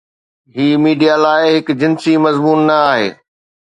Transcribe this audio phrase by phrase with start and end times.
[0.55, 3.07] هي media لاء هڪ جنسي مضمون نه آهي.